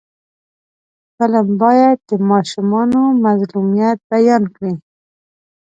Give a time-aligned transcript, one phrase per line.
[1.15, 4.73] فلم باید د ماشومانو مظلومیت بیان کړي